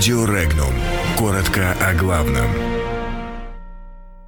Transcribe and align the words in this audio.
Радио 0.00 0.24
Регнум. 0.24 0.72
Коротко 1.18 1.76
о 1.78 1.92
главном. 1.92 2.48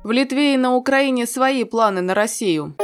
В 0.02 0.10
Литве 0.10 0.52
и 0.52 0.56
на 0.58 0.75
Украине 0.75 1.25
свои 1.25 1.64
планы 1.64 2.02
на 2.02 2.12
Россию. 2.12 2.76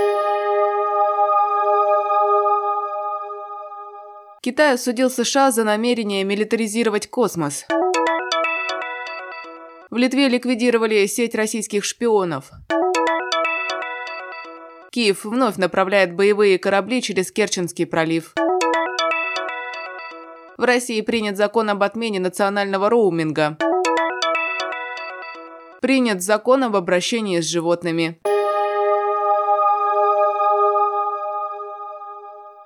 Китай 4.40 4.72
осудил 4.72 5.10
США 5.10 5.50
за 5.50 5.64
намерение 5.64 6.24
милитаризировать 6.24 7.10
космос. 7.10 7.66
В 9.90 9.96
Литве 9.98 10.30
ликвидировали 10.30 11.04
сеть 11.04 11.34
российских 11.34 11.84
шпионов. 11.84 12.50
Киев 14.90 15.26
вновь 15.26 15.56
направляет 15.56 16.14
боевые 16.14 16.58
корабли 16.58 17.02
через 17.02 17.30
Керченский 17.32 17.84
пролив. 17.84 18.32
В 20.58 20.64
России 20.64 21.00
принят 21.02 21.36
закон 21.36 21.70
об 21.70 21.84
отмене 21.84 22.18
национального 22.18 22.90
роуминга. 22.90 23.56
Принят 25.80 26.20
закон 26.20 26.64
об 26.64 26.74
обращении 26.74 27.40
с 27.40 27.44
животными. 27.44 28.18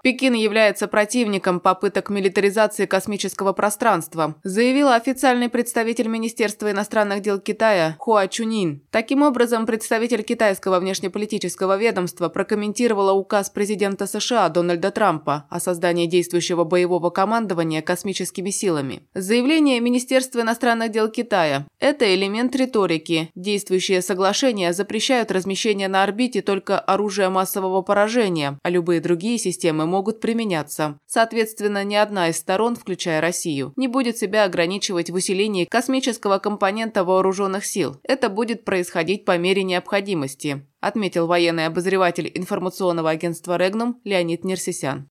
Пекин 0.02 0.34
является 0.34 0.88
противником 0.88 1.60
попыток 1.60 2.10
милитаризации 2.10 2.86
космического 2.86 3.52
пространства, 3.52 4.34
заявила 4.42 4.96
официальный 4.96 5.48
представитель 5.48 6.08
Министерства 6.08 6.72
иностранных 6.72 7.22
дел 7.22 7.38
Китая 7.38 7.94
Хуа 8.00 8.26
Чунин. 8.26 8.82
Таким 8.90 9.22
образом, 9.22 9.64
представитель 9.64 10.24
китайского 10.24 10.80
внешнеполитического 10.80 11.76
ведомства 11.76 12.28
прокомментировала 12.28 13.12
указ 13.12 13.48
президента 13.50 14.08
США 14.08 14.48
Дональда 14.48 14.90
Трампа 14.90 15.46
о 15.48 15.60
создании 15.60 16.06
действующего 16.06 16.64
боевого 16.64 17.10
командования 17.10 17.80
космическими 17.80 18.50
силами. 18.50 19.02
Заявление 19.14 19.78
Министерства 19.78 20.40
иностранных 20.40 20.90
дел 20.90 21.08
Китая– 21.10 21.68
это 21.78 22.12
элемент 22.12 22.56
риторики. 22.56 23.30
Действующие 23.36 24.02
соглашения 24.02 24.72
запрещают 24.72 25.30
размещение 25.30 25.86
на 25.86 26.02
орбите 26.02 26.42
только 26.42 26.80
оружия 26.80 27.30
массового 27.30 27.82
поражения, 27.82 28.58
а 28.64 28.68
любые 28.68 29.00
другие 29.00 29.38
системы 29.38 29.91
могут 29.92 30.20
применяться. 30.20 30.98
Соответственно, 31.06 31.84
ни 31.84 31.94
одна 31.94 32.30
из 32.30 32.38
сторон, 32.38 32.76
включая 32.76 33.20
Россию, 33.20 33.74
не 33.76 33.88
будет 33.88 34.16
себя 34.16 34.44
ограничивать 34.44 35.10
в 35.10 35.14
усилении 35.14 35.66
космического 35.66 36.38
компонента 36.38 37.04
вооруженных 37.04 37.66
сил. 37.66 37.96
Это 38.02 38.30
будет 38.30 38.64
происходить 38.64 39.26
по 39.26 39.36
мере 39.36 39.62
необходимости, 39.64 40.66
отметил 40.80 41.26
военный 41.26 41.66
обозреватель 41.66 42.32
информационного 42.34 43.10
агентства 43.10 43.58
«Регнум» 43.58 44.00
Леонид 44.02 44.44
Нерсисян. 44.44 45.06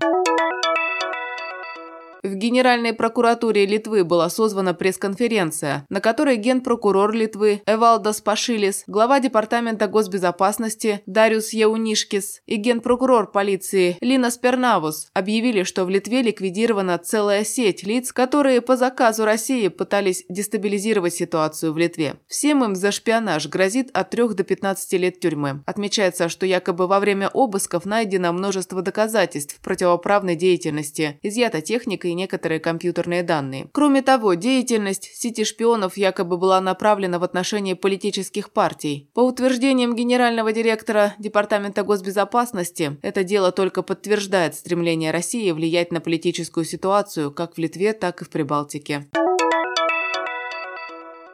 В 2.24 2.36
Генеральной 2.36 2.94
прокуратуре 2.94 3.66
Литвы 3.66 4.04
была 4.04 4.30
созвана 4.30 4.76
пресс-конференция, 4.76 5.88
на 5.90 6.02
которой 6.02 6.38
генпрокурор 6.38 7.14
Литвы 7.14 7.64
Эвалдос 7.66 8.22
Пашилис, 8.22 8.84
глава 8.86 9.20
Департамента 9.20 9.88
госбезопасности 9.88 11.02
Дариус 11.08 11.52
Яунишкис 11.52 12.42
и 12.46 12.58
генпрокурор 12.58 13.32
полиции 13.32 13.98
Лина 14.02 14.30
Спернавус 14.30 15.10
объявили, 15.16 15.64
что 15.64 15.84
в 15.84 15.90
Литве 15.90 16.22
ликвидирована 16.22 17.00
целая 17.00 17.44
сеть 17.44 17.82
лиц, 17.84 18.14
которые 18.14 18.62
по 18.62 18.78
заказу 18.78 19.26
России 19.26 19.68
пытались 19.70 20.24
дестабилизировать 20.30 21.16
ситуацию 21.16 21.74
в 21.74 21.78
Литве. 21.80 22.18
Всем 22.28 22.64
им 22.64 22.76
за 22.76 22.92
шпионаж 22.92 23.48
грозит 23.48 23.90
от 23.94 24.12
3 24.12 24.36
до 24.36 24.44
15 24.44 24.94
лет 24.94 25.20
тюрьмы. 25.20 25.64
Отмечается, 25.66 26.30
что 26.30 26.46
якобы 26.46 26.86
во 26.86 27.00
время 27.00 27.30
обысков 27.34 27.86
найдено 27.86 28.32
множество 28.32 28.84
доказательств 28.84 29.60
противоправной 29.62 30.36
деятельности, 30.36 31.20
изъята 31.24 31.62
техника 31.62 32.11
и 32.12 32.16
некоторые 32.16 32.60
компьютерные 32.60 33.24
данные. 33.24 33.68
Кроме 33.72 34.02
того, 34.02 34.34
деятельность 34.36 35.12
сети 35.14 35.44
шпионов 35.44 35.98
якобы 35.98 36.38
была 36.38 36.62
направлена 36.62 37.20
в 37.20 37.24
отношении 37.24 37.74
политических 37.74 38.52
партий. 38.52 39.10
По 39.14 39.22
утверждениям 39.22 39.96
генерального 39.96 40.54
директора 40.54 41.16
Департамента 41.20 41.84
госбезопасности, 41.84 42.98
это 43.02 43.24
дело 43.24 43.52
только 43.52 43.82
подтверждает 43.82 44.56
стремление 44.56 45.12
России 45.12 45.52
влиять 45.52 45.92
на 45.92 46.02
политическую 46.02 46.66
ситуацию 46.66 47.32
как 47.32 47.56
в 47.56 47.58
Литве, 47.58 47.94
так 47.94 48.22
и 48.22 48.26
в 48.26 48.30
Прибалтике. 48.30 49.08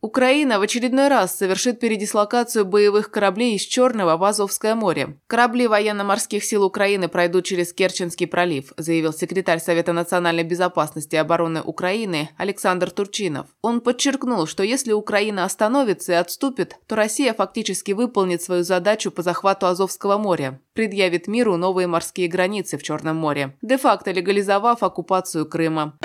Украина 0.02 0.60
в 0.60 0.62
очередной 0.62 1.08
раз 1.08 1.36
совершит 1.36 1.80
передислокацию 1.80 2.66
боевых 2.66 3.12
кораблей 3.12 3.56
из 3.56 3.62
Черного 3.62 4.18
в 4.18 4.24
Азовское 4.24 4.76
море. 4.76 5.18
Корабли 5.28 5.68
военно-морских 5.68 6.44
сил 6.44 6.64
Украины 6.64 7.08
пройдут 7.08 7.46
через 7.46 7.74
Керченский 7.74 8.28
пролив, 8.28 8.74
заявил 8.78 9.14
секретарь 9.14 9.60
Совета 9.60 9.94
национальной 9.94 10.44
безопасности 10.44 11.16
и 11.16 11.20
обороны 11.20 11.62
Украины 11.62 12.30
Александр 12.38 12.92
Турчинов. 12.92 13.48
Он 13.62 13.82
подчеркнул, 13.82 14.46
что 14.48 14.64
если 14.64 14.92
Украина 14.92 15.44
остановится 15.44 16.14
и 16.14 16.16
отступит, 16.16 16.76
то 16.88 16.96
Россия 16.96 17.34
фактически 17.34 17.92
выполнит 17.92 18.42
свою 18.42 18.64
задачу 18.64 19.12
по 19.12 19.22
захвату 19.22 19.68
Азовского 19.68 20.18
моря, 20.18 20.62
предъявит 20.74 21.28
миру 21.28 21.58
новые 21.58 21.88
морские 21.88 22.28
границы 22.28 22.78
в 22.78 22.84
Черном 22.84 23.18
море, 23.18 23.58
де-факто 23.62 24.12
легализовав 24.12 24.84
оккупацию 24.84 25.48
Крыма. 25.48 25.98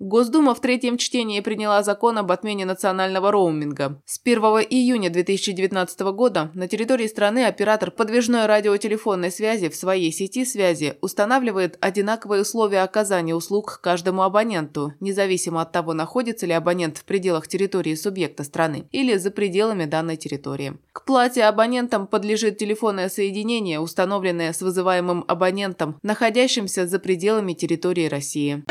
Госдума 0.00 0.54
в 0.54 0.60
третьем 0.62 0.96
чтении 0.96 1.40
приняла 1.40 1.82
закон 1.82 2.16
об 2.16 2.32
отмене 2.32 2.64
национального 2.64 3.30
роуминга. 3.30 4.00
С 4.06 4.18
1 4.24 4.40
июня 4.70 5.10
2019 5.10 6.00
года 6.14 6.50
на 6.54 6.68
территории 6.68 7.06
страны 7.06 7.44
оператор 7.44 7.90
подвижной 7.90 8.46
радиотелефонной 8.46 9.30
связи 9.30 9.68
в 9.68 9.76
своей 9.76 10.10
сети 10.10 10.46
связи 10.46 10.94
устанавливает 11.02 11.76
одинаковые 11.82 12.40
условия 12.40 12.80
оказания 12.80 13.34
услуг 13.34 13.80
каждому 13.82 14.22
абоненту, 14.22 14.94
независимо 15.00 15.60
от 15.60 15.72
того, 15.72 15.92
находится 15.92 16.46
ли 16.46 16.54
абонент 16.54 16.96
в 16.96 17.04
пределах 17.04 17.46
территории 17.46 17.94
субъекта 17.94 18.42
страны 18.44 18.88
или 18.92 19.18
за 19.18 19.30
пределами 19.30 19.84
данной 19.84 20.16
территории. 20.16 20.78
К 20.92 21.04
плате 21.04 21.44
абонентам 21.44 22.06
подлежит 22.06 22.56
телефонное 22.56 23.10
соединение, 23.10 23.80
установленное 23.80 24.54
с 24.54 24.62
вызываемым 24.62 25.26
абонентом, 25.28 25.98
находящимся 26.02 26.86
за 26.86 26.98
пределами 27.00 27.52
территории 27.52 28.08
России. 28.08 28.64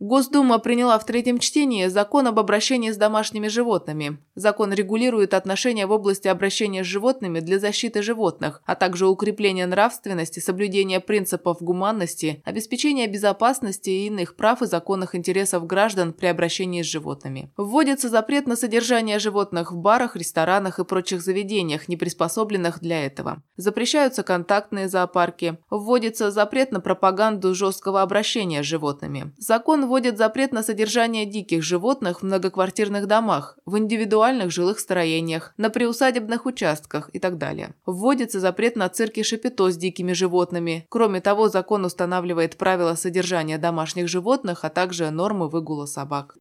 Госдума 0.00 0.60
приняла 0.60 0.96
в 1.00 1.06
третьем 1.06 1.40
чтении 1.40 1.88
закон 1.88 2.28
об 2.28 2.38
обращении 2.38 2.92
с 2.92 2.96
домашними 2.96 3.48
животными. 3.48 4.18
Закон 4.36 4.72
регулирует 4.72 5.34
отношения 5.34 5.86
в 5.86 5.90
области 5.90 6.28
обращения 6.28 6.84
с 6.84 6.86
животными 6.86 7.40
для 7.40 7.58
защиты 7.58 8.00
животных, 8.00 8.62
а 8.64 8.76
также 8.76 9.08
укрепления 9.08 9.66
нравственности, 9.66 10.38
соблюдения 10.38 11.00
принципов 11.00 11.60
гуманности, 11.60 12.40
обеспечения 12.44 13.08
безопасности 13.08 13.90
и 13.90 14.06
иных 14.06 14.36
прав 14.36 14.62
и 14.62 14.66
законных 14.66 15.16
интересов 15.16 15.66
граждан 15.66 16.12
при 16.12 16.26
обращении 16.26 16.82
с 16.82 16.86
животными. 16.86 17.52
Вводится 17.56 18.08
запрет 18.08 18.46
на 18.46 18.54
содержание 18.54 19.18
животных 19.18 19.72
в 19.72 19.78
барах, 19.78 20.14
ресторанах 20.14 20.78
и 20.78 20.84
прочих 20.84 21.22
заведениях, 21.22 21.88
не 21.88 21.96
приспособленных 21.96 22.78
для 22.78 23.04
этого. 23.04 23.42
Запрещаются 23.56 24.22
контактные 24.22 24.88
зоопарки. 24.88 25.58
Вводится 25.70 26.30
запрет 26.30 26.70
на 26.70 26.78
пропаганду 26.78 27.52
жесткого 27.52 28.02
обращения 28.02 28.62
с 28.62 28.66
животными. 28.66 29.32
Закон 29.38 29.87
вводит 29.88 30.18
запрет 30.18 30.52
на 30.52 30.62
содержание 30.62 31.24
диких 31.26 31.62
животных 31.62 32.20
в 32.20 32.24
многоквартирных 32.24 33.06
домах, 33.06 33.58
в 33.66 33.78
индивидуальных 33.78 34.52
жилых 34.52 34.78
строениях, 34.78 35.54
на 35.56 35.70
приусадебных 35.70 36.46
участках 36.46 37.10
и 37.12 37.18
так 37.18 37.38
далее. 37.38 37.74
Вводится 37.86 38.38
запрет 38.38 38.76
на 38.76 38.88
цирки 38.88 39.22
шапито 39.22 39.70
с 39.70 39.76
дикими 39.76 40.12
животными. 40.12 40.86
Кроме 40.90 41.20
того, 41.20 41.48
закон 41.48 41.84
устанавливает 41.84 42.56
правила 42.56 42.94
содержания 42.94 43.58
домашних 43.58 44.08
животных, 44.08 44.64
а 44.64 44.68
также 44.68 45.10
нормы 45.10 45.48
выгула 45.48 45.86
собак. 45.86 46.36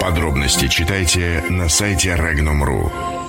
Подробности 0.00 0.68
читайте 0.68 1.42
на 1.48 1.68
сайте 1.70 2.10
Regnum.ru. 2.10 3.23